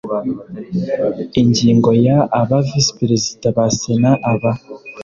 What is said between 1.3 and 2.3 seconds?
Ingingo ya